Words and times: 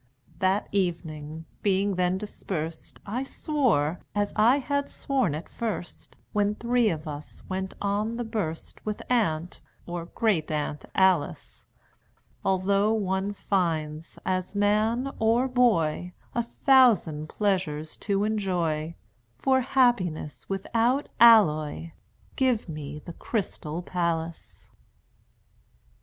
That 0.39 0.67
evening, 0.71 1.45
being 1.61 1.93
then 1.93 2.17
dispersed 2.17 2.99
I 3.05 3.23
swore 3.23 3.99
(as 4.15 4.33
I 4.35 4.57
had 4.57 4.89
sworn 4.89 5.35
it 5.35 5.47
first 5.47 6.17
When 6.33 6.55
three 6.55 6.89
of 6.89 7.07
us 7.07 7.43
went 7.47 7.75
on 7.79 8.17
the 8.17 8.23
burst 8.23 8.83
With 8.83 9.03
Aunt, 9.11 9.61
or 9.85 10.07
Great 10.07 10.49
Aunt, 10.49 10.85
Alice), 10.95 11.67
"Although 12.43 12.93
one 12.93 13.31
finds, 13.31 14.17
as 14.25 14.55
man 14.55 15.11
or 15.19 15.47
boy, 15.47 16.13
A 16.33 16.41
thousand 16.41 17.29
pleasures 17.29 17.95
to 17.97 18.23
enjoy, 18.23 18.95
For 19.37 19.61
happiness 19.61 20.49
without 20.49 21.09
alloy 21.19 21.91
Give 22.35 22.67
me 22.67 22.97
the 23.05 23.13
Crystal 23.13 23.83
Palace!" 23.83 24.71